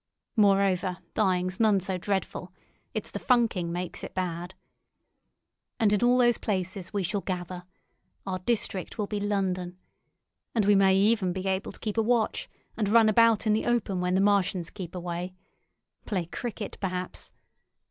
[0.35, 2.51] Moreover, dying's none so dreadful;
[2.91, 4.55] it's the funking makes it bad.
[5.79, 7.65] And in all those places we shall gather.
[8.25, 9.77] Our district will be London.
[10.55, 13.67] And we may even be able to keep a watch, and run about in the
[13.67, 15.35] open when the Martians keep away.
[16.07, 17.29] Play cricket, perhaps.